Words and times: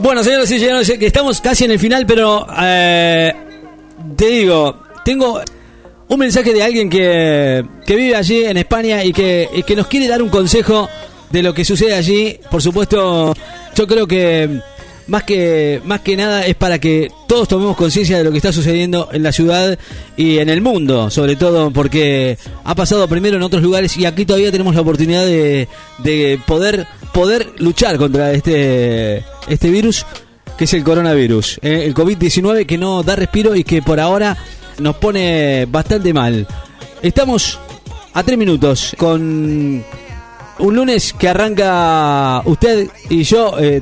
Bueno, 0.00 0.22
señores 0.22 0.48
y 0.52 0.60
señores, 0.60 0.88
estamos 0.88 1.40
casi 1.40 1.64
en 1.64 1.72
el 1.72 1.78
final, 1.80 2.06
pero 2.06 2.46
eh, 2.60 3.32
te 4.16 4.26
digo, 4.28 4.78
tengo 5.04 5.40
un 6.06 6.18
mensaje 6.18 6.54
de 6.54 6.62
alguien 6.62 6.88
que, 6.88 7.64
que 7.84 7.96
vive 7.96 8.14
allí 8.14 8.44
en 8.44 8.58
España 8.58 9.02
y 9.02 9.12
que, 9.12 9.48
que 9.66 9.74
nos 9.74 9.88
quiere 9.88 10.06
dar 10.06 10.22
un 10.22 10.28
consejo 10.28 10.88
de 11.30 11.42
lo 11.42 11.52
que 11.52 11.64
sucede 11.64 11.96
allí. 11.96 12.38
Por 12.48 12.62
supuesto, 12.62 13.34
yo 13.74 13.86
creo 13.88 14.06
que 14.06 14.60
más 15.08 15.24
que 15.24 15.80
más 15.84 16.00
que 16.02 16.16
nada 16.16 16.46
es 16.46 16.54
para 16.54 16.78
que 16.78 17.10
todos 17.26 17.48
tomemos 17.48 17.76
conciencia 17.76 18.18
de 18.18 18.24
lo 18.24 18.30
que 18.30 18.36
está 18.36 18.52
sucediendo 18.52 19.08
en 19.12 19.24
la 19.24 19.32
ciudad 19.32 19.76
y 20.16 20.38
en 20.38 20.48
el 20.48 20.60
mundo, 20.60 21.10
sobre 21.10 21.34
todo 21.34 21.72
porque 21.72 22.38
ha 22.62 22.74
pasado 22.76 23.08
primero 23.08 23.36
en 23.36 23.42
otros 23.42 23.62
lugares 23.62 23.96
y 23.96 24.06
aquí 24.06 24.24
todavía 24.24 24.52
tenemos 24.52 24.76
la 24.76 24.82
oportunidad 24.82 25.24
de, 25.24 25.66
de 25.98 26.38
poder 26.46 26.86
poder 27.18 27.54
luchar 27.58 27.98
contra 27.98 28.30
este 28.30 29.24
este 29.48 29.70
virus 29.70 30.06
que 30.56 30.66
es 30.66 30.72
el 30.74 30.84
coronavirus, 30.84 31.58
eh, 31.62 31.82
el 31.84 31.92
COVID-19 31.92 32.64
que 32.64 32.78
no 32.78 33.02
da 33.02 33.16
respiro 33.16 33.56
y 33.56 33.64
que 33.64 33.82
por 33.82 33.98
ahora 33.98 34.36
nos 34.78 34.94
pone 34.98 35.66
bastante 35.66 36.14
mal. 36.14 36.46
Estamos 37.02 37.58
a 38.14 38.22
tres 38.22 38.38
minutos 38.38 38.94
con 38.96 39.84
un 40.58 40.74
lunes 40.74 41.12
que 41.12 41.28
arranca 41.28 42.42
usted 42.44 42.88
y 43.08 43.22
yo, 43.22 43.58
eh, 43.58 43.80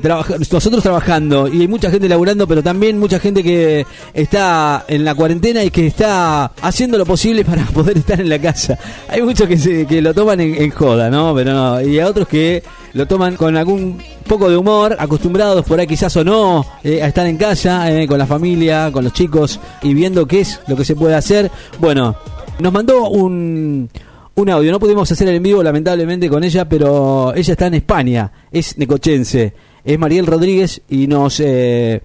nosotros 0.51 0.83
trabajando 0.83 1.47
y 1.47 1.61
hay 1.61 1.67
mucha 1.67 1.89
gente 1.89 2.07
laburando, 2.07 2.47
pero 2.47 2.61
también 2.61 2.99
mucha 2.99 3.19
gente 3.19 3.43
que 3.43 3.85
está 4.13 4.85
en 4.87 5.03
la 5.03 5.15
cuarentena 5.15 5.63
y 5.63 5.71
que 5.71 5.87
está 5.87 6.51
haciendo 6.61 6.97
lo 6.97 7.05
posible 7.05 7.43
para 7.43 7.65
poder 7.73 7.97
estar 7.97 8.19
en 8.19 8.29
la 8.29 8.39
casa. 8.39 8.77
Hay 9.09 9.21
muchos 9.21 9.47
que, 9.47 9.57
se, 9.57 10.01
lo 10.01 10.13
toman 10.13 10.39
en, 10.39 10.69
joda, 10.71 11.09
¿no? 11.09 11.33
Pero 11.35 11.53
no, 11.53 11.81
y 11.81 11.99
hay 11.99 12.05
otros 12.05 12.27
que 12.27 12.63
lo 12.93 13.05
toman 13.05 13.35
con 13.35 13.57
algún 13.57 14.01
poco 14.27 14.49
de 14.49 14.57
humor, 14.57 14.95
acostumbrados 14.99 15.65
por 15.65 15.79
ahí 15.79 15.87
quizás 15.87 16.15
o 16.17 16.23
no 16.23 16.65
eh, 16.83 17.01
a 17.01 17.07
estar 17.07 17.25
en 17.25 17.37
casa, 17.37 17.91
eh, 17.91 18.07
con 18.07 18.17
la 18.17 18.27
familia, 18.27 18.91
con 18.91 19.03
los 19.03 19.13
chicos 19.13 19.59
y 19.81 19.93
viendo 19.93 20.25
qué 20.25 20.41
es 20.41 20.59
lo 20.67 20.75
que 20.75 20.85
se 20.85 20.95
puede 20.95 21.15
hacer. 21.15 21.49
Bueno, 21.79 22.15
nos 22.59 22.73
mandó 22.73 23.09
un 23.09 23.89
un 24.37 24.49
audio. 24.51 24.71
No 24.71 24.79
pudimos 24.79 25.11
hacer 25.11 25.27
el 25.29 25.35
en 25.35 25.43
vivo, 25.43 25.63
lamentablemente, 25.63 26.29
con 26.29 26.43
ella, 26.43 26.69
pero 26.69 27.33
ella 27.35 27.53
está 27.53 27.67
en 27.67 27.73
España, 27.73 28.31
es 28.51 28.77
necochense, 28.77 29.53
es 29.83 29.99
Mariel 29.99 30.27
Rodríguez 30.27 30.81
y 30.87 31.07
nos 31.07 31.39
eh, 31.39 32.03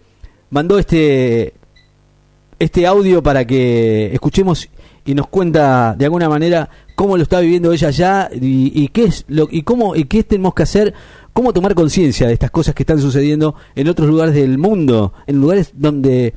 mandó 0.48 0.78
este, 0.78 1.52
este 2.58 2.86
audio 2.86 3.22
para 3.22 3.46
que 3.46 4.14
escuchemos 4.14 4.68
y 5.04 5.14
nos 5.14 5.28
cuenta 5.28 5.94
de 5.94 6.06
alguna 6.06 6.30
manera 6.30 6.70
cómo 6.94 7.18
lo 7.18 7.22
está 7.22 7.40
viviendo 7.40 7.70
ella 7.70 7.88
allá 7.88 8.30
y, 8.32 8.88
qué 8.88 9.04
es 9.04 9.24
lo 9.28 9.48
y 9.50 9.62
cómo 9.62 9.94
y 9.94 10.04
qué 10.04 10.22
tenemos 10.22 10.54
que 10.54 10.62
hacer 10.62 10.94
cómo 11.32 11.52
tomar 11.52 11.74
conciencia 11.74 12.28
de 12.28 12.34
estas 12.34 12.52
cosas 12.52 12.74
que 12.74 12.84
están 12.84 13.00
sucediendo 13.00 13.56
en 13.74 13.88
otros 13.88 14.08
lugares 14.08 14.34
del 14.34 14.58
mundo 14.58 15.12
en 15.26 15.40
lugares 15.40 15.72
donde 15.74 16.34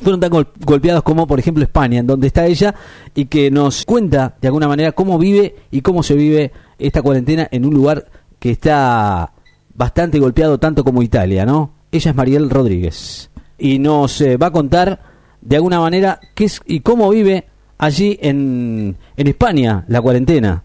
fueron 0.00 0.20
tan 0.20 0.30
golpeados 0.64 1.02
como 1.02 1.26
por 1.26 1.38
ejemplo 1.38 1.62
España, 1.62 2.00
en 2.00 2.06
donde 2.06 2.26
está 2.26 2.46
ella 2.46 2.74
y 3.14 3.26
que 3.26 3.50
nos 3.50 3.84
cuenta 3.84 4.36
de 4.40 4.48
alguna 4.48 4.68
manera 4.68 4.92
cómo 4.92 5.18
vive 5.18 5.54
y 5.70 5.82
cómo 5.82 6.02
se 6.02 6.14
vive 6.14 6.52
esta 6.78 7.02
cuarentena 7.02 7.48
en 7.50 7.64
un 7.64 7.74
lugar 7.74 8.06
que 8.38 8.50
está 8.50 9.32
bastante 9.74 10.18
golpeado 10.18 10.58
tanto 10.58 10.84
como 10.84 11.02
Italia, 11.02 11.46
¿no? 11.46 11.72
Ella 11.92 12.10
es 12.10 12.16
Mariel 12.16 12.50
Rodríguez 12.50 13.30
y 13.58 13.78
nos 13.78 14.20
eh, 14.20 14.36
va 14.36 14.48
a 14.48 14.52
contar 14.52 15.00
de 15.40 15.56
alguna 15.56 15.80
manera 15.80 16.20
qué 16.34 16.44
es 16.44 16.60
y 16.66 16.80
cómo 16.80 17.10
vive 17.10 17.46
allí 17.78 18.18
en, 18.20 18.96
en 19.16 19.26
España 19.26 19.84
la 19.88 20.00
cuarentena. 20.00 20.64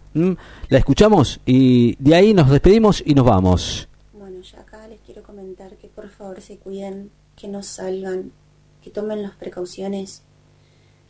La 0.69 0.77
escuchamos 0.77 1.41
y 1.45 1.95
de 1.99 2.15
ahí 2.15 2.33
nos 2.33 2.49
despedimos 2.49 3.03
y 3.05 3.13
nos 3.13 3.25
vamos. 3.25 3.89
Bueno, 4.13 4.39
ya 4.41 4.59
acá 4.61 4.87
les 4.87 4.99
quiero 5.01 5.23
comentar 5.23 5.75
que 5.77 5.87
por 5.87 6.09
favor 6.09 6.39
se 6.41 6.57
cuiden, 6.57 7.09
que 7.35 7.47
no 7.47 7.61
salgan 7.63 8.31
que 8.85 8.91
tomen 8.91 9.23
las 9.23 9.31
precauciones 9.31 10.21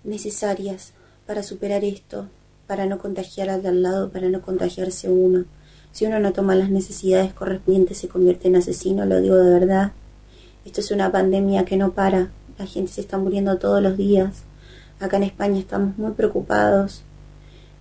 necesarias 0.05 0.93
para 1.27 1.43
superar 1.43 1.83
esto, 1.83 2.29
para 2.67 2.85
no 2.85 2.99
contagiar 2.99 3.49
al 3.49 3.63
de 3.63 3.67
al 3.67 3.83
lado, 3.83 4.11
para 4.11 4.29
no 4.29 4.41
contagiarse 4.41 5.09
uno. 5.09 5.43
Si 5.91 6.05
uno 6.05 6.21
no 6.21 6.31
toma 6.31 6.55
las 6.55 6.69
necesidades 6.69 7.33
correspondientes 7.33 7.97
se 7.97 8.07
convierte 8.07 8.47
en 8.47 8.55
asesino, 8.55 9.03
lo 9.05 9.19
digo 9.19 9.35
de 9.35 9.59
verdad. 9.59 9.91
Esto 10.63 10.79
es 10.79 10.89
una 10.91 11.11
pandemia 11.11 11.65
que 11.65 11.75
no 11.75 11.91
para, 11.91 12.29
la 12.57 12.65
gente 12.65 12.93
se 12.93 13.01
está 13.01 13.17
muriendo 13.17 13.57
todos 13.57 13.83
los 13.83 13.97
días. 13.97 14.43
Acá 15.01 15.17
en 15.17 15.23
España 15.23 15.59
estamos 15.59 15.97
muy 15.97 16.11
preocupados. 16.11 17.03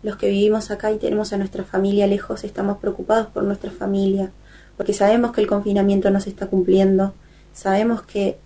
Los 0.03 0.16
que 0.16 0.28
vivimos 0.28 0.72
acá 0.72 0.91
y 0.91 0.99
tenemos 0.99 1.32
a 1.32 1.38
nuestra 1.38 1.62
familia 1.62 2.09
lejos 2.09 2.43
estamos 2.43 2.78
preocupados 2.78 3.28
por 3.28 3.44
nuestra 3.44 3.71
familia, 3.71 4.32
porque 4.76 4.93
sabemos 4.93 5.31
que 5.31 5.41
el 5.41 5.47
confinamiento 5.47 6.11
no 6.11 6.19
se 6.19 6.31
está 6.31 6.49
cumpliendo, 6.49 7.15
sabemos 7.53 8.03
que 8.03 8.38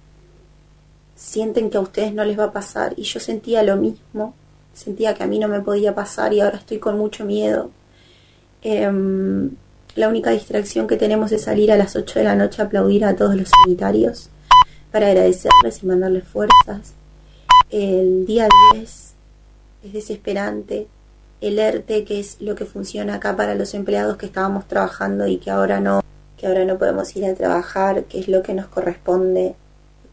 sienten 1.18 1.68
que 1.68 1.76
a 1.76 1.80
ustedes 1.80 2.14
no 2.14 2.24
les 2.24 2.38
va 2.38 2.44
a 2.44 2.52
pasar 2.52 2.94
y 2.96 3.02
yo 3.02 3.18
sentía 3.18 3.64
lo 3.64 3.76
mismo, 3.76 4.34
sentía 4.72 5.14
que 5.14 5.24
a 5.24 5.26
mí 5.26 5.40
no 5.40 5.48
me 5.48 5.60
podía 5.60 5.92
pasar 5.94 6.32
y 6.32 6.40
ahora 6.40 6.58
estoy 6.58 6.78
con 6.78 6.96
mucho 6.96 7.24
miedo. 7.24 7.70
Em, 8.62 9.50
la 9.96 10.08
única 10.08 10.30
distracción 10.30 10.86
que 10.86 10.96
tenemos 10.96 11.32
es 11.32 11.42
salir 11.42 11.72
a 11.72 11.76
las 11.76 11.96
8 11.96 12.20
de 12.20 12.24
la 12.24 12.36
noche 12.36 12.62
a 12.62 12.66
aplaudir 12.66 13.04
a 13.04 13.16
todos 13.16 13.34
los 13.34 13.50
sanitarios 13.50 14.30
para 14.92 15.08
agradecerles 15.08 15.82
y 15.82 15.86
mandarles 15.86 16.24
fuerzas. 16.24 16.94
El 17.68 18.24
día 18.24 18.48
10 18.74 19.14
es 19.82 19.92
desesperante. 19.92 20.86
El 21.40 21.58
ERTE, 21.58 22.04
que 22.04 22.20
es 22.20 22.40
lo 22.40 22.54
que 22.54 22.64
funciona 22.64 23.14
acá 23.14 23.36
para 23.36 23.56
los 23.56 23.74
empleados 23.74 24.16
que 24.18 24.26
estábamos 24.26 24.68
trabajando 24.68 25.26
y 25.26 25.38
que 25.38 25.50
ahora 25.50 25.80
no, 25.80 26.00
que 26.36 26.46
ahora 26.46 26.64
no 26.64 26.78
podemos 26.78 27.14
ir 27.16 27.24
a 27.26 27.34
trabajar, 27.34 28.04
que 28.04 28.20
es 28.20 28.28
lo 28.28 28.42
que 28.44 28.54
nos 28.54 28.68
corresponde 28.68 29.56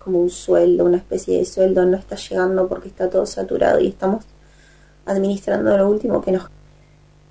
como 0.05 0.19
un 0.19 0.29
sueldo, 0.29 0.85
una 0.85 0.97
especie 0.97 1.39
de 1.39 1.45
sueldo, 1.45 1.83
no 1.83 1.97
está 1.97 2.15
llegando 2.15 2.69
porque 2.69 2.89
está 2.89 3.09
todo 3.09 3.25
saturado 3.25 3.79
y 3.79 3.87
estamos 3.87 4.23
administrando 5.05 5.75
lo 5.77 5.89
último 5.89 6.21
que 6.21 6.31
nos... 6.31 6.49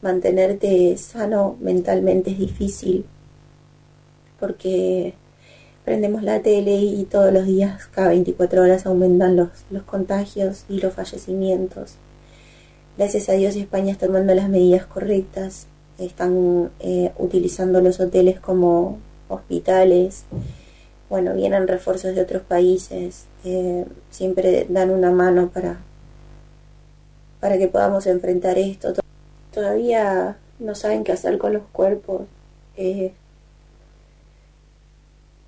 Mantenerte 0.02 0.98
sano 0.98 1.56
mentalmente 1.60 2.32
es 2.32 2.38
difícil 2.38 3.06
porque 4.38 5.14
prendemos 5.82 6.22
la 6.22 6.42
tele 6.42 6.76
y 6.76 7.04
todos 7.04 7.32
los 7.32 7.46
días, 7.46 7.86
cada 7.86 8.08
24 8.08 8.60
horas, 8.60 8.84
aumentan 8.84 9.36
los, 9.36 9.48
los 9.70 9.84
contagios 9.84 10.66
y 10.68 10.80
los 10.80 10.92
fallecimientos. 10.92 11.94
Gracias 12.98 13.30
a 13.30 13.32
Dios 13.32 13.56
España 13.56 13.92
está 13.92 14.06
tomando 14.06 14.34
las 14.34 14.50
medidas 14.50 14.84
correctas, 14.84 15.68
están 15.98 16.70
eh, 16.80 17.12
utilizando 17.16 17.80
los 17.80 17.98
hoteles 18.00 18.41
como 18.41 18.98
hospitales 19.28 20.24
bueno, 21.14 21.32
vienen 21.32 21.69
refuerzos 21.69 22.16
de 22.16 22.22
otros 22.22 22.42
países, 22.42 23.26
eh, 23.44 23.86
siempre 24.10 24.66
dan 24.69 24.91
una 24.91 25.12
mano 25.12 25.48
para, 25.48 25.78
para 27.38 27.56
que 27.56 27.69
podamos 27.69 28.08
enfrentar 28.08 28.58
esto. 28.58 28.94
Todavía 29.53 30.36
no 30.58 30.74
saben 30.74 31.04
qué 31.04 31.12
hacer 31.12 31.38
con 31.38 31.53
los 31.53 31.62
cuerpos. 31.70 32.22
Eh, 32.76 33.12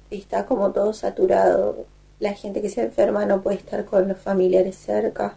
está 0.08 0.46
como 0.46 0.70
todo 0.70 0.92
saturado. 0.92 1.84
La 2.20 2.32
gente 2.34 2.62
que 2.62 2.68
se 2.68 2.82
enferma 2.82 3.26
no 3.26 3.42
puede 3.42 3.56
estar 3.56 3.86
con 3.86 4.06
los 4.06 4.18
familiares 4.18 4.76
cerca. 4.76 5.34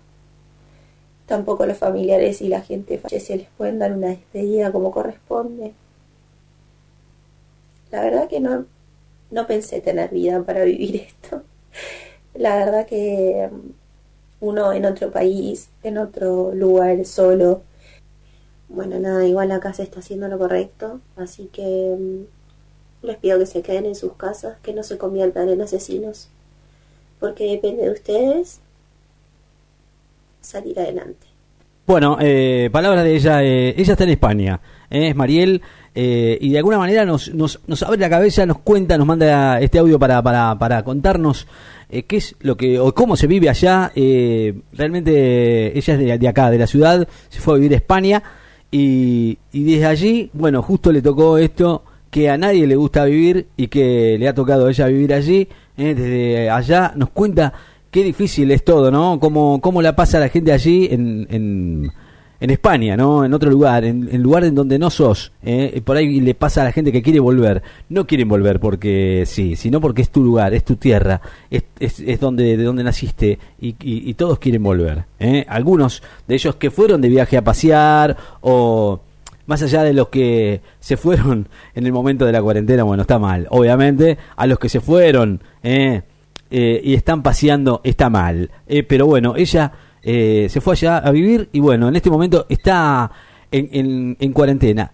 Tampoco 1.25 1.65
los 1.65 1.77
familiares 1.79 2.39
y 2.43 2.49
la 2.49 2.61
gente 2.61 2.99
fallece 2.99 3.35
les 3.35 3.47
pueden 3.57 3.79
dar 3.79 3.93
una 3.93 4.09
despedida 4.09 4.71
como 4.71 4.91
corresponde. 4.91 5.73
La 7.89 8.01
verdad 8.03 8.27
que 8.27 8.39
no, 8.39 8.67
no 9.31 9.47
pensé 9.47 9.81
tener 9.81 10.11
vida 10.11 10.41
para 10.43 10.63
vivir 10.63 10.95
esto. 11.07 11.43
La 12.33 12.55
verdad 12.57 12.85
que 12.85 13.49
uno 14.39 14.73
en 14.73 14.85
otro 14.85 15.11
país, 15.11 15.69
en 15.83 15.97
otro 15.97 16.53
lugar, 16.53 17.05
solo. 17.05 17.61
Bueno, 18.69 18.99
nada, 18.99 19.25
igual 19.25 19.51
acá 19.51 19.73
se 19.73 19.83
está 19.83 19.99
haciendo 19.99 20.27
lo 20.27 20.37
correcto, 20.37 21.01
así 21.17 21.49
que 21.51 21.61
um, 21.61 22.25
les 23.01 23.17
pido 23.17 23.39
que 23.39 23.45
se 23.45 23.61
queden 23.61 23.85
en 23.85 23.95
sus 23.95 24.13
casas, 24.13 24.57
que 24.61 24.73
no 24.73 24.83
se 24.83 24.97
conviertan 24.97 25.49
en 25.49 25.61
asesinos, 25.61 26.29
porque 27.19 27.45
depende 27.45 27.83
de 27.83 27.91
ustedes 27.91 28.59
salir 30.41 30.79
adelante. 30.79 31.27
Bueno, 31.87 32.17
eh, 32.21 32.69
palabras 32.71 33.03
de 33.03 33.15
ella, 33.15 33.43
eh, 33.43 33.73
ella 33.75 33.93
está 33.93 34.03
en 34.03 34.11
España, 34.11 34.61
eh, 34.91 35.09
es 35.09 35.15
Mariel, 35.15 35.63
eh, 35.95 36.37
y 36.39 36.51
de 36.51 36.57
alguna 36.57 36.77
manera 36.77 37.05
nos, 37.05 37.33
nos, 37.33 37.59
nos, 37.67 37.83
abre 37.83 37.99
la 37.99 38.09
cabeza, 38.09 38.45
nos 38.45 38.59
cuenta, 38.59 38.97
nos 38.97 39.07
manda 39.07 39.59
este 39.59 39.79
audio 39.79 39.97
para, 39.97 40.21
para, 40.21 40.57
para 40.57 40.83
contarnos 40.83 41.47
eh, 41.89 42.03
qué 42.03 42.17
es 42.17 42.35
lo 42.41 42.55
que 42.55 42.79
o 42.79 42.93
cómo 42.93 43.15
se 43.15 43.27
vive 43.27 43.49
allá. 43.49 43.91
Eh, 43.95 44.55
realmente 44.73 45.77
ella 45.77 45.93
es 45.93 46.19
de, 46.19 46.27
acá, 46.27 46.51
de 46.51 46.57
la 46.57 46.67
ciudad, 46.67 47.07
se 47.29 47.39
fue 47.39 47.55
a 47.55 47.57
vivir 47.57 47.73
a 47.73 47.77
España 47.77 48.23
y, 48.71 49.37
y 49.51 49.63
desde 49.63 49.85
allí, 49.87 50.29
bueno, 50.33 50.61
justo 50.61 50.91
le 50.91 51.01
tocó 51.01 51.37
esto 51.37 51.83
que 52.11 52.29
a 52.29 52.37
nadie 52.37 52.65
le 52.65 52.75
gusta 52.75 53.05
vivir 53.05 53.47
y 53.57 53.67
que 53.67 54.17
le 54.19 54.27
ha 54.27 54.33
tocado 54.33 54.67
a 54.67 54.69
ella 54.69 54.87
vivir 54.87 55.13
allí. 55.13 55.47
desde 55.75 56.49
allá 56.49 56.93
nos 56.95 57.09
cuenta 57.09 57.53
qué 57.91 58.03
difícil 58.03 58.51
es 58.51 58.63
todo, 58.63 58.91
¿no? 58.91 59.19
Cómo, 59.19 59.59
cómo 59.61 59.81
la 59.81 59.95
pasa 59.95 60.19
la 60.19 60.29
gente 60.29 60.51
allí 60.51 60.87
en, 60.91 61.27
en 61.29 61.91
en 62.39 62.49
España, 62.49 62.95
¿no? 62.95 63.25
En 63.25 63.33
otro 63.33 63.49
lugar, 63.49 63.83
en, 63.83 64.07
en 64.11 64.21
lugar 64.21 64.43
en 64.43 64.55
donde 64.55 64.79
no 64.79 64.89
sos. 64.89 65.31
¿eh? 65.43 65.81
Por 65.83 65.97
ahí 65.97 66.21
le 66.21 66.35
pasa 66.35 66.61
a 66.61 66.65
la 66.65 66.71
gente 66.71 66.91
que 66.91 67.01
quiere 67.01 67.19
volver. 67.19 67.61
No 67.89 68.07
quieren 68.07 68.29
volver 68.29 68.59
porque 68.59 69.23
sí, 69.25 69.55
sino 69.55 69.81
porque 69.81 70.01
es 70.01 70.09
tu 70.09 70.23
lugar, 70.23 70.53
es 70.53 70.63
tu 70.63 70.75
tierra, 70.75 71.21
es, 71.49 71.63
es, 71.79 71.99
es 71.99 72.19
donde, 72.19 72.55
de 72.55 72.63
donde 72.63 72.83
naciste 72.83 73.39
y, 73.59 74.13
todos 74.13 74.39
quieren 74.39 74.63
volver. 74.63 75.05
¿eh? 75.19 75.45
Algunos 75.47 76.01
de 76.27 76.35
ellos 76.35 76.55
que 76.55 76.71
fueron 76.71 77.01
de 77.01 77.09
viaje 77.09 77.37
a 77.37 77.43
pasear 77.43 78.17
o 78.41 78.99
más 79.45 79.61
allá 79.63 79.83
de 79.83 79.93
los 79.93 80.09
que 80.09 80.61
se 80.79 80.97
fueron 80.97 81.47
en 81.75 81.85
el 81.85 81.91
momento 81.91 82.25
de 82.25 82.31
la 82.31 82.41
cuarentena, 82.41 82.83
bueno, 82.83 83.01
está 83.01 83.19
mal, 83.19 83.47
obviamente, 83.49 84.17
a 84.35 84.47
los 84.47 84.59
que 84.59 84.69
se 84.69 84.79
fueron 84.79 85.41
¿eh? 85.63 86.01
Eh, 86.51 86.81
y 86.83 86.95
están 86.95 87.21
paseando, 87.21 87.81
está 87.83 88.09
mal. 88.09 88.49
Eh, 88.67 88.83
pero 88.83 89.05
bueno, 89.05 89.35
ella 89.35 89.71
eh, 90.03 90.47
se 90.49 90.61
fue 90.61 90.73
allá 90.73 90.97
a 90.97 91.11
vivir 91.11 91.49
y 91.51 91.59
bueno, 91.59 91.87
en 91.87 91.95
este 91.95 92.09
momento 92.09 92.45
está 92.49 93.11
en, 93.51 93.69
en, 93.71 94.17
en 94.19 94.33
cuarentena. 94.33 94.91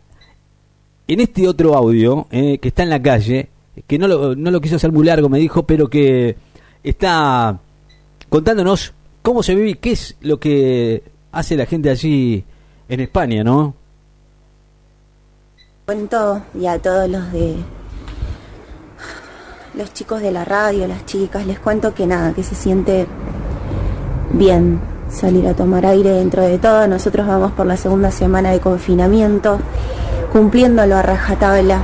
En 1.08 1.20
este 1.20 1.48
otro 1.48 1.76
audio, 1.76 2.28
eh, 2.32 2.58
que 2.58 2.70
está 2.70 2.84
en 2.84 2.90
la 2.90 3.02
calle, 3.02 3.50
que 3.86 4.00
no 4.00 4.08
lo, 4.08 4.36
no 4.36 4.52
lo 4.52 4.62
quiso 4.62 4.78
hacer 4.78 4.92
muy 4.92 5.06
largo, 5.06 5.30
me 5.30 5.40
dijo, 5.40 5.64
pero 5.64 5.88
que 5.88 6.36
está 6.84 7.60
contándonos 8.30 8.94
cómo 9.22 9.44
se 9.44 9.56
vive 9.56 9.70
y 9.70 9.76
qué 9.76 9.92
es 9.92 10.16
lo 10.22 10.40
que 10.40 11.04
hace 11.32 11.56
la 11.56 11.66
gente 11.66 11.90
allí 11.90 12.44
en 12.90 13.00
España, 13.00 13.44
¿no? 13.44 13.76
Cuento 15.86 16.42
y 16.60 16.66
a 16.66 16.80
todos 16.80 17.08
los 17.08 17.32
de 17.32 17.56
los 19.76 19.94
chicos 19.94 20.22
de 20.22 20.32
la 20.32 20.46
radio, 20.46 20.88
las 20.88 21.06
chicas, 21.06 21.46
les 21.46 21.60
cuento 21.60 21.94
que 21.94 22.08
nada, 22.08 22.34
que 22.34 22.44
se 22.44 22.56
siente 22.56 23.06
bien 24.32 24.80
salir 25.10 25.48
a 25.48 25.54
tomar 25.54 25.86
aire 25.86 26.12
dentro 26.12 26.44
de 26.44 26.58
todo. 26.58 26.88
Nosotros 26.88 27.28
vamos 27.28 27.52
por 27.52 27.66
la 27.66 27.78
segunda 27.78 28.12
semana 28.12 28.52
de 28.52 28.60
confinamiento, 28.60 29.60
cumpliéndolo 30.32 30.96
a 30.96 31.02
rajatabla. 31.02 31.82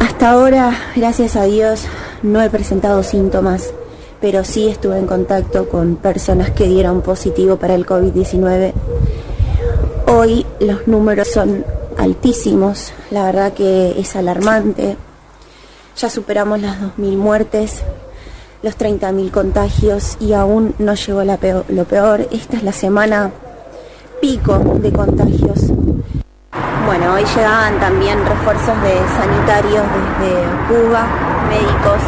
Hasta 0.00 0.30
ahora, 0.30 0.72
gracias 0.94 1.36
a 1.36 1.44
Dios, 1.44 1.84
no 2.22 2.40
he 2.40 2.48
presentado 2.50 3.02
síntomas, 3.02 3.70
pero 4.20 4.44
sí 4.44 4.68
estuve 4.68 4.98
en 4.98 5.06
contacto 5.06 5.68
con 5.68 5.96
personas 5.96 6.50
que 6.50 6.66
dieron 6.66 7.02
positivo 7.02 7.56
para 7.56 7.74
el 7.74 7.86
COVID-19. 7.86 8.72
Hoy 10.06 10.46
los 10.60 10.86
números 10.86 11.28
son 11.28 11.64
altísimos, 11.98 12.92
la 13.10 13.24
verdad 13.24 13.52
que 13.52 13.98
es 13.98 14.16
alarmante. 14.16 14.96
Ya 15.96 16.10
superamos 16.10 16.60
las 16.60 16.80
2.000 16.80 17.16
muertes, 17.16 17.82
los 18.62 18.78
30.000 18.78 19.30
contagios 19.30 20.16
y 20.20 20.32
aún 20.32 20.74
no 20.78 20.94
llegó 20.94 21.24
la 21.24 21.36
peor, 21.36 21.64
lo 21.68 21.84
peor. 21.84 22.26
Esta 22.30 22.56
es 22.56 22.62
la 22.62 22.72
semana 22.72 23.30
pico 24.20 24.58
de 24.80 24.92
contagios. 24.92 25.70
Bueno, 26.86 27.14
hoy 27.14 27.24
llegaban 27.24 27.78
también 27.80 28.18
refuerzos 28.24 28.80
de 28.82 28.96
sanitarios 29.18 29.84
desde 29.96 30.44
Cuba, 30.68 31.06
médicos. 31.48 32.00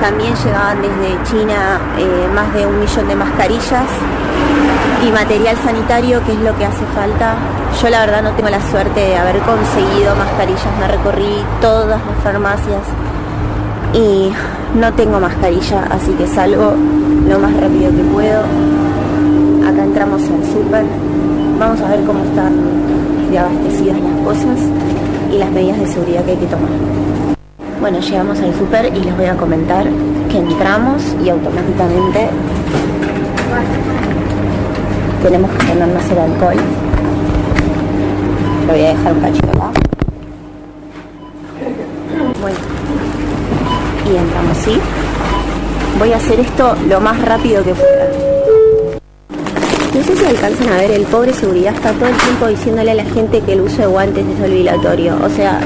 También 0.00 0.34
llegaban 0.34 0.82
desde 0.82 1.22
China 1.24 1.80
eh, 1.98 2.28
más 2.34 2.52
de 2.54 2.66
un 2.66 2.80
millón 2.80 3.08
de 3.08 3.14
mascarillas 3.14 3.86
y 5.06 5.12
material 5.12 5.56
sanitario, 5.64 6.24
que 6.24 6.32
es 6.32 6.40
lo 6.40 6.56
que 6.56 6.66
hace 6.66 6.84
falta. 6.94 7.36
Yo 7.80 7.88
la 7.88 8.00
verdad 8.00 8.22
no 8.22 8.32
tengo 8.32 8.48
la 8.48 8.60
suerte 8.70 9.00
de 9.00 9.16
haber 9.16 9.38
conseguido 9.40 10.14
mascarillas, 10.16 10.78
me 10.78 10.88
recorrí 10.88 11.44
todas 11.60 11.88
las 11.88 12.00
farmacias 12.22 12.82
y 13.92 14.30
no 14.78 14.92
tengo 14.94 15.18
mascarilla, 15.20 15.84
así 15.90 16.12
que 16.12 16.26
salgo 16.26 16.74
lo 17.28 17.38
más 17.38 17.52
rápido 17.60 17.90
que 17.90 18.02
puedo. 18.12 18.40
Acá 19.68 19.84
entramos 19.84 20.22
al 20.22 20.44
súper, 20.52 20.84
vamos 21.58 21.80
a 21.80 21.88
ver 21.88 22.04
cómo 22.04 22.24
están 22.24 22.52
de 23.30 23.38
abastecidas 23.38 23.98
las 24.00 24.24
cosas 24.24 24.58
y 25.32 25.38
las 25.38 25.50
medidas 25.50 25.78
de 25.78 25.86
seguridad 25.86 26.24
que 26.24 26.32
hay 26.32 26.36
que 26.36 26.46
tomar. 26.46 26.68
Bueno, 27.80 27.98
llegamos 28.00 28.38
al 28.40 28.54
súper 28.54 28.92
y 28.94 29.00
les 29.00 29.16
voy 29.16 29.26
a 29.26 29.36
comentar 29.36 29.86
que 30.30 30.38
entramos 30.38 31.02
y 31.24 31.28
automáticamente 31.28 32.28
tenemos 35.22 35.50
que 35.50 35.66
ponernos 35.66 36.10
el 36.10 36.18
alcohol. 36.18 36.56
Lo 38.66 38.72
voy 38.72 38.82
a 38.82 38.88
dejar 38.88 39.12
un 39.12 39.20
cachito. 39.20 39.46
Bueno, 42.40 42.58
y 44.12 44.16
entramos, 44.16 44.56
¿sí? 44.58 44.78
Voy 45.98 46.12
a 46.12 46.16
hacer 46.16 46.40
esto 46.40 46.74
lo 46.88 47.00
más 47.00 47.20
rápido 47.22 47.62
que 47.64 47.74
pueda. 47.74 48.10
No 49.94 50.02
sé 50.04 50.16
si 50.16 50.24
alcanzan 50.24 50.68
a 50.68 50.76
ver, 50.76 50.92
el 50.92 51.04
pobre 51.04 51.32
seguridad 51.32 51.74
está 51.74 51.92
todo 51.92 52.08
el 52.08 52.16
tiempo 52.16 52.46
diciéndole 52.46 52.92
a 52.92 52.94
la 52.94 53.04
gente 53.04 53.40
que 53.40 53.52
el 53.52 53.62
uso 53.62 53.78
de 53.78 53.86
guantes 53.86 54.24
es 54.24 54.40
obligatorio. 54.40 55.16
O 55.22 55.28
sea, 55.28 55.60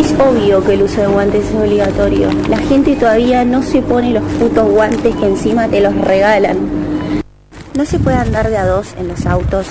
es 0.00 0.12
obvio 0.18 0.64
que 0.64 0.74
el 0.74 0.82
uso 0.82 1.00
de 1.00 1.06
guantes 1.06 1.44
es 1.46 1.54
obligatorio. 1.54 2.28
La 2.48 2.58
gente 2.58 2.96
todavía 2.96 3.44
no 3.44 3.62
se 3.62 3.82
pone 3.82 4.10
los 4.10 4.24
putos 4.32 4.68
guantes 4.68 5.14
que 5.14 5.26
encima 5.26 5.68
te 5.68 5.80
los 5.80 5.94
regalan. 5.96 6.56
No 7.76 7.84
se 7.84 7.98
puede 7.98 8.16
andar 8.16 8.50
de 8.50 8.58
a 8.58 8.66
dos 8.66 8.94
en 8.98 9.08
los 9.08 9.26
autos, 9.26 9.66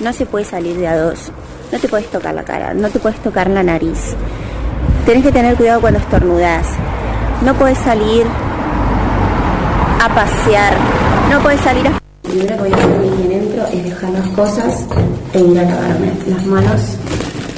no 0.00 0.12
se 0.12 0.24
puede 0.24 0.44
salir 0.44 0.76
de 0.76 0.86
a 0.86 0.96
dos, 0.96 1.32
no 1.70 1.78
te 1.78 1.88
puedes 1.88 2.10
tocar 2.10 2.34
la 2.34 2.44
cara, 2.44 2.72
no 2.72 2.88
te 2.88 2.98
puedes 2.98 3.18
tocar 3.20 3.50
la 3.50 3.62
nariz. 3.62 4.14
Tenés 5.06 5.24
que 5.24 5.32
tener 5.32 5.56
cuidado 5.56 5.80
cuando 5.80 5.98
estornudas. 5.98 6.66
No 7.44 7.54
puedes 7.54 7.78
salir 7.78 8.24
a 10.00 10.14
pasear, 10.14 10.74
no 11.30 11.40
puedes 11.40 11.60
salir 11.60 11.86
a... 11.88 11.90
Lo 11.90 12.30
primero 12.30 12.56
que 12.56 12.62
voy 12.62 12.72
a 12.72 12.76
hacer 12.76 13.00
bien 13.00 13.28
dentro 13.28 13.66
es 13.66 13.84
dejar 13.84 14.10
las 14.10 14.28
cosas 14.28 14.86
e 15.32 15.40
ir 15.40 15.58
a 15.58 15.62
lavarme 15.64 16.12
las 16.28 16.46
manos 16.46 16.98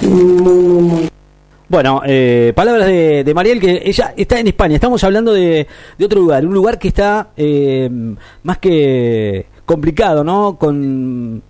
muy, 0.02 0.24
muy, 0.24 0.82
muy 0.82 1.08
Bueno, 1.68 2.02
eh, 2.06 2.52
palabras 2.56 2.86
de, 2.86 3.24
de, 3.24 3.34
Mariel, 3.34 3.60
que 3.60 3.82
ella 3.84 4.14
está 4.16 4.40
en 4.40 4.48
España. 4.48 4.76
Estamos 4.76 5.04
hablando 5.04 5.32
de, 5.32 5.66
de 5.98 6.04
otro 6.04 6.20
lugar, 6.20 6.46
un 6.46 6.54
lugar 6.54 6.78
que 6.78 6.88
está 6.88 7.28
eh, 7.36 7.90
más 8.42 8.58
que 8.58 9.46
complicado, 9.66 10.24
¿no? 10.24 10.56
Con, 10.58 11.42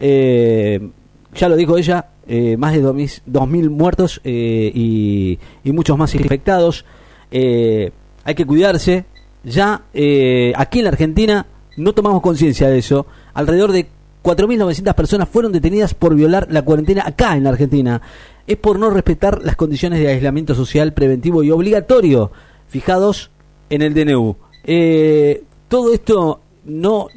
eh, 0.00 0.80
ya 1.34 1.48
lo 1.48 1.56
dijo 1.56 1.76
ella, 1.76 2.06
eh, 2.26 2.56
más 2.56 2.72
de 2.72 2.82
2.000 2.82 3.70
muertos 3.70 4.20
y, 4.24 5.38
y, 5.64 5.72
muchos 5.72 5.96
más 5.98 6.14
infectados. 6.14 6.84
Hay 7.32 8.34
que 8.34 8.46
cuidarse. 8.46 9.04
Ya 9.44 9.82
aquí 10.56 10.78
en 10.78 10.84
la 10.84 10.90
Argentina 10.90 11.46
no 11.76 11.92
tomamos 11.92 12.22
conciencia 12.22 12.68
de 12.68 12.78
eso. 12.78 13.06
Alrededor 13.34 13.72
de 13.72 13.88
4.900 14.22 14.94
personas 14.94 15.28
fueron 15.28 15.52
detenidas 15.52 15.94
por 15.94 16.14
violar 16.14 16.46
la 16.50 16.62
cuarentena 16.62 17.04
acá 17.06 17.36
en 17.36 17.44
la 17.44 17.50
Argentina. 17.50 18.00
Es 18.46 18.56
por 18.56 18.78
no 18.78 18.90
respetar 18.90 19.42
las 19.42 19.56
condiciones 19.56 20.00
de 20.00 20.08
aislamiento 20.08 20.54
social 20.54 20.92
preventivo 20.92 21.42
y 21.42 21.50
obligatorio 21.50 22.30
fijados 22.68 23.30
en 23.68 23.82
el 23.82 23.94
DNU. 23.94 24.36
Eh, 24.64 25.44
todo 25.68 25.92
esto 25.92 26.40
no, 26.64 27.08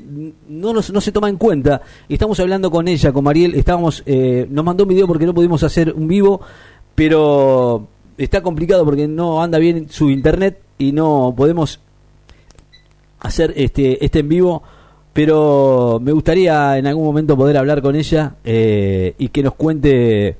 no, 0.47 0.73
no 0.73 1.01
se 1.01 1.11
toma 1.11 1.29
en 1.29 1.37
cuenta. 1.37 1.81
Estamos 2.09 2.39
hablando 2.39 2.71
con 2.71 2.87
ella, 2.87 3.11
con 3.11 3.23
Mariel. 3.23 3.55
Estábamos, 3.55 4.03
eh, 4.05 4.47
nos 4.49 4.65
mandó 4.65 4.83
un 4.83 4.89
video 4.89 5.07
porque 5.07 5.25
no 5.25 5.33
pudimos 5.33 5.63
hacer 5.63 5.93
un 5.93 6.07
vivo, 6.07 6.41
pero 6.95 7.87
está 8.17 8.41
complicado 8.41 8.85
porque 8.85 9.07
no 9.07 9.41
anda 9.41 9.57
bien 9.59 9.89
su 9.89 10.09
internet 10.09 10.61
y 10.77 10.91
no 10.91 11.33
podemos 11.35 11.79
hacer 13.19 13.53
este, 13.55 14.03
este 14.03 14.19
en 14.19 14.29
vivo 14.29 14.63
pero 15.15 15.97
me 16.03 16.11
gustaría 16.11 16.77
en 16.77 16.87
algún 16.87 17.05
momento 17.05 17.37
poder 17.37 17.55
hablar 17.55 17.81
con 17.81 17.95
ella 17.95 18.35
eh, 18.43 19.15
y 19.17 19.29
que 19.29 19.43
nos 19.43 19.55
cuente 19.55 20.35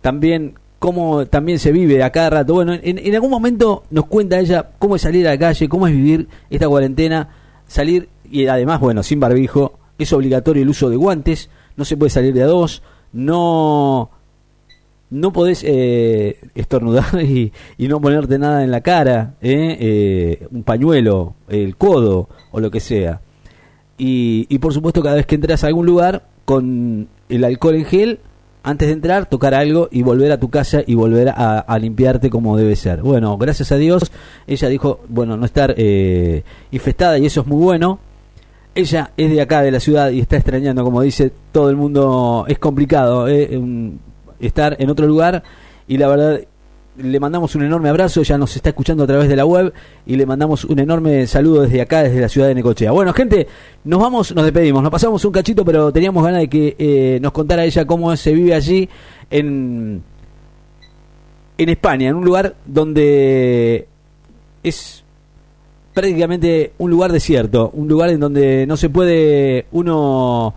también 0.00 0.54
cómo 0.78 1.26
también 1.26 1.58
se 1.58 1.72
vive 1.72 2.04
a 2.04 2.12
cada 2.12 2.30
rato. 2.30 2.54
Bueno, 2.54 2.74
en, 2.74 2.98
en, 2.98 3.14
algún 3.16 3.32
momento 3.32 3.82
nos 3.90 4.06
cuenta 4.06 4.38
ella 4.38 4.70
cómo 4.78 4.94
es 4.94 5.02
salir 5.02 5.26
a 5.26 5.32
la 5.32 5.38
calle, 5.38 5.68
cómo 5.68 5.88
es 5.88 5.92
vivir 5.92 6.28
esta 6.50 6.68
cuarentena, 6.68 7.30
salir 7.66 8.08
y 8.30 8.46
además, 8.46 8.78
bueno, 8.78 9.02
sin 9.02 9.18
barbijo, 9.18 9.76
es 9.98 10.12
obligatorio 10.12 10.62
el 10.62 10.68
uso 10.68 10.88
de 10.88 10.94
guantes, 10.94 11.50
no 11.76 11.84
se 11.84 11.96
puede 11.96 12.10
salir 12.10 12.32
de 12.32 12.44
a 12.44 12.46
dos, 12.46 12.84
no 13.12 14.10
no 15.10 15.32
podés 15.32 15.62
eh, 15.64 16.38
estornudar 16.54 17.20
y, 17.22 17.52
y, 17.78 17.88
no 17.88 18.00
ponerte 18.00 18.38
nada 18.38 18.64
en 18.64 18.70
la 18.70 18.80
cara, 18.80 19.34
¿eh? 19.40 19.76
Eh, 19.80 20.48
un 20.50 20.62
pañuelo, 20.62 21.34
el 21.48 21.76
codo 21.76 22.28
o 22.50 22.60
lo 22.60 22.70
que 22.70 22.80
sea. 22.80 23.20
Y, 23.98 24.58
por 24.58 24.74
supuesto 24.74 25.02
cada 25.02 25.16
vez 25.16 25.26
que 25.26 25.36
entras 25.36 25.64
a 25.64 25.68
algún 25.68 25.86
lugar 25.86 26.26
con 26.44 27.08
el 27.28 27.44
alcohol 27.44 27.76
en 27.76 27.84
gel, 27.86 28.20
antes 28.62 28.88
de 28.88 28.94
entrar, 28.94 29.26
tocar 29.26 29.54
algo 29.54 29.88
y 29.90 30.02
volver 30.02 30.32
a 30.32 30.40
tu 30.40 30.50
casa 30.50 30.82
y 30.86 30.94
volver 30.94 31.28
a, 31.30 31.78
limpiarte 31.78 32.28
como 32.28 32.56
debe 32.56 32.76
ser. 32.76 33.00
Bueno, 33.00 33.38
gracias 33.38 33.72
a 33.72 33.76
Dios, 33.76 34.10
ella 34.46 34.68
dijo, 34.68 35.00
bueno, 35.08 35.36
no 35.36 35.46
estar 35.46 35.74
eh, 35.78 36.42
infestada 36.72 37.18
y 37.18 37.26
eso 37.26 37.42
es 37.42 37.46
muy 37.46 37.62
bueno. 37.62 38.00
Ella 38.74 39.12
es 39.16 39.30
de 39.30 39.40
acá, 39.40 39.62
de 39.62 39.70
la 39.70 39.80
ciudad, 39.80 40.10
y 40.10 40.20
está 40.20 40.36
extrañando, 40.36 40.84
como 40.84 41.00
dice 41.00 41.32
todo 41.50 41.70
el 41.70 41.76
mundo, 41.76 42.44
es 42.46 42.58
complicado 42.58 43.26
eh, 43.26 43.58
estar 44.40 44.76
en 44.78 44.90
otro 44.90 45.06
lugar 45.06 45.42
y 45.88 45.98
la 45.98 46.08
verdad 46.08 46.40
le 46.98 47.20
mandamos 47.20 47.54
un 47.54 47.62
enorme 47.62 47.88
abrazo, 47.88 48.20
ella 48.20 48.38
nos 48.38 48.56
está 48.56 48.70
escuchando 48.70 49.04
a 49.04 49.06
través 49.06 49.28
de 49.28 49.36
la 49.36 49.44
web 49.44 49.72
y 50.06 50.16
le 50.16 50.24
mandamos 50.24 50.64
un 50.64 50.78
enorme 50.78 51.26
saludo 51.26 51.62
desde 51.62 51.80
acá, 51.80 52.02
desde 52.02 52.20
la 52.20 52.28
ciudad 52.28 52.48
de 52.48 52.54
Necochea. 52.54 52.90
Bueno, 52.90 53.12
gente, 53.12 53.46
nos 53.84 54.00
vamos, 54.00 54.34
nos 54.34 54.44
despedimos, 54.44 54.82
nos 54.82 54.90
pasamos 54.90 55.24
un 55.24 55.32
cachito, 55.32 55.64
pero 55.64 55.92
teníamos 55.92 56.24
ganas 56.24 56.40
de 56.40 56.48
que 56.48 56.76
eh, 56.78 57.18
nos 57.20 57.32
contara 57.32 57.64
ella 57.64 57.84
cómo 57.84 58.14
se 58.16 58.32
vive 58.32 58.54
allí 58.54 58.88
en, 59.30 60.02
en 61.58 61.68
España, 61.68 62.08
en 62.08 62.16
un 62.16 62.24
lugar 62.24 62.54
donde 62.64 63.86
es 64.62 65.04
prácticamente 65.92 66.72
un 66.78 66.90
lugar 66.90 67.12
desierto, 67.12 67.70
un 67.72 67.88
lugar 67.88 68.10
en 68.10 68.20
donde 68.20 68.66
no 68.66 68.76
se 68.76 68.90
puede 68.90 69.66
uno 69.72 70.54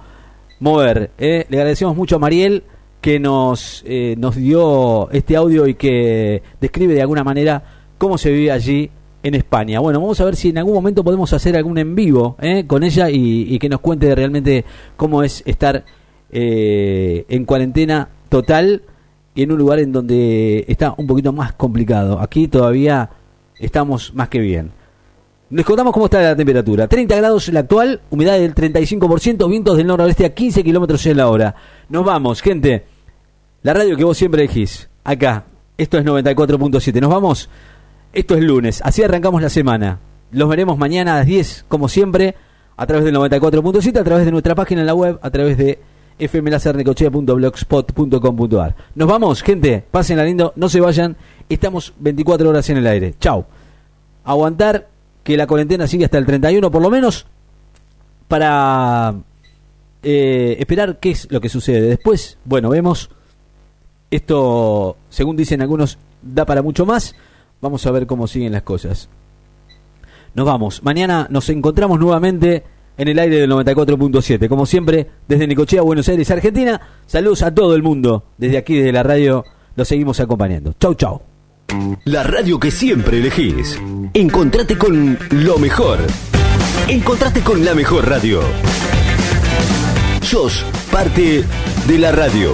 mover. 0.60 1.12
¿eh? 1.18 1.46
Le 1.50 1.58
agradecemos 1.58 1.96
mucho 1.96 2.18
a 2.18 2.20
Mariel 2.20 2.64
que 3.02 3.20
nos, 3.20 3.84
eh, 3.86 4.16
nos 4.18 4.36
dio 4.36 5.10
este 5.12 5.36
audio 5.36 5.68
y 5.68 5.76
que 5.76 6.42
describe 6.60 6.94
de 6.94 7.02
alguna 7.02 7.24
manera 7.24 7.64
cómo 7.98 8.18
se 8.18 8.32
vive 8.32 8.52
allí 8.52 8.90
en 9.24 9.36
España. 9.36 9.80
Bueno, 9.80 10.00
vamos 10.00 10.20
a 10.22 10.26
ver 10.26 10.36
si 10.36 10.50
en 10.50 10.58
algún 10.58 10.74
momento 10.74 11.04
podemos 11.04 11.32
hacer 11.34 11.56
algún 11.56 11.78
en 11.78 11.96
vivo 11.96 12.36
¿eh? 12.42 12.66
con 12.66 12.84
ella 12.84 13.10
y, 13.10 13.58
que 13.60 13.70
nos 13.70 13.80
cuente 13.80 14.14
realmente 14.16 14.66
cómo 14.96 15.24
es 15.24 15.44
estar 15.46 15.84
eh, 16.32 17.26
en 17.28 17.46
cuarentena 17.46 18.10
total 18.30 18.84
y 19.36 19.44
en 19.44 19.52
un 19.52 19.58
lugar 19.58 19.80
en 19.80 19.92
donde 19.92 20.66
está 20.68 20.94
un 20.98 21.08
poquito 21.08 21.34
más 21.34 21.54
complicado. 21.54 22.20
Aquí 22.20 22.48
todavía 22.48 23.10
estamos 23.60 24.14
más 24.14 24.30
que 24.30 24.40
bien. 24.40 24.72
Les 25.52 25.66
contamos 25.66 25.94
cómo 25.94 26.06
está 26.06 26.22
la 26.22 26.36
temperatura. 26.36 26.88
30 26.88 27.16
grados 27.16 27.50
la 27.50 27.62
actual, 27.62 28.02
humedad 28.12 28.38
del 28.38 28.54
35%, 28.54 29.50
vientos 29.50 29.78
del 29.78 29.88
noroeste 29.88 30.26
a 30.26 30.36
15 30.36 30.64
kilómetros 30.64 31.04
en 31.08 31.18
la 31.18 31.28
hora. 31.28 31.56
Nos 31.90 32.06
vamos, 32.06 32.42
gente. 32.42 32.86
La 33.64 33.74
radio 33.74 33.98
que 33.98 34.04
vos 34.04 34.16
siempre 34.16 34.44
elegís. 34.44 34.88
Acá. 35.04 35.46
Esto 35.76 35.98
es 35.98 36.06
94.7. 36.06 37.02
Nos 37.02 37.10
vamos. 37.10 37.50
Esto 38.14 38.36
es 38.36 38.44
lunes. 38.44 38.80
Así 38.84 39.02
arrancamos 39.02 39.42
la 39.42 39.50
semana. 39.50 39.98
Los 40.32 40.48
veremos 40.50 40.78
mañana 40.78 41.16
a 41.16 41.20
las 41.20 41.26
10, 41.26 41.66
como 41.68 41.90
siempre, 41.90 42.36
a 42.78 42.86
través 42.86 43.06
del 43.06 43.16
94.7, 43.16 44.00
a 44.00 44.04
través 44.04 44.26
de 44.26 44.32
nuestra 44.32 44.54
página 44.54 44.82
en 44.82 44.88
la 44.88 44.94
web, 44.94 45.18
a 45.20 45.32
través 45.32 45.58
de 45.58 45.80
fmlacernecochea.blogspot.com.ar. 46.20 48.76
Nos 48.94 49.08
vamos, 49.08 49.42
gente. 49.42 49.84
Pásenla 49.90 50.26
lindo. 50.26 50.54
No 50.56 50.70
se 50.70 50.80
vayan. 50.80 51.18
Estamos 51.48 51.92
24 51.98 52.50
horas 52.50 52.70
en 52.70 52.78
el 52.78 52.86
aire. 52.86 53.16
Chau. 53.20 53.48
Aguantar 54.26 54.99
que 55.24 55.38
la 55.38 55.48
cuarentena 55.48 55.88
sigue 55.88 56.06
hasta 56.06 56.18
el 56.18 56.26
31 56.26 56.72
por 56.72 56.82
lo 56.82 56.90
menos 56.90 57.26
para 58.28 59.16
eh, 60.04 60.56
esperar 60.60 61.00
qué 61.00 61.12
es 61.12 61.28
lo 61.32 61.42
que 61.42 61.50
sucede. 61.50 61.82
Después, 61.82 62.38
bueno, 62.46 62.70
vemos, 62.70 63.10
esto, 64.12 64.98
según 65.10 65.36
dicen 65.36 65.62
algunos, 65.62 65.98
da 66.22 66.46
para 66.46 66.62
mucho 66.62 66.86
más. 66.86 67.16
Vamos 67.62 67.86
a 67.86 67.92
ver 67.92 68.08
cómo 68.08 68.28
siguen 68.28 68.54
las 68.54 68.64
cosas. 68.64 69.10
Nos 70.34 70.46
vamos. 70.46 70.84
Mañana 70.84 71.28
nos 71.30 71.50
encontramos 71.50 72.00
nuevamente 72.00 72.64
en 72.98 73.08
el 73.08 73.20
aire 73.20 73.38
del 73.38 73.52
94.7. 73.52 74.48
Como 74.48 74.66
siempre, 74.66 75.08
desde 75.28 75.48
Nicochea, 75.48 75.82
Buenos 75.82 76.08
Aires, 76.08 76.30
Argentina. 76.32 76.80
Saludos 77.06 77.42
a 77.42 77.54
todo 77.54 77.76
el 77.76 77.84
mundo. 77.84 78.26
Desde 78.38 78.58
aquí, 78.58 78.76
desde 78.76 78.92
la 78.92 79.04
radio, 79.04 79.44
los 79.76 79.88
seguimos 79.88 80.20
acompañando. 80.20 80.74
Chau, 80.80 80.94
chau. 80.94 81.22
La 82.06 82.24
radio 82.24 82.60
que 82.60 82.72
siempre 82.72 83.20
elegís. 83.20 83.80
Encontrate 84.14 84.78
con 84.78 85.18
lo 85.32 85.58
mejor. 85.58 86.00
Encontrate 86.88 87.42
con 87.42 87.64
la 87.64 87.76
mejor 87.76 88.08
radio. 88.08 88.42
Sos 90.22 90.66
parte 90.92 91.44
de 91.88 91.98
la 91.98 92.12
radio. 92.12 92.54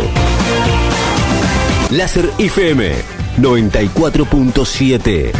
Láser 1.92 2.30
FM 2.38 2.94
94.7. 3.38 5.32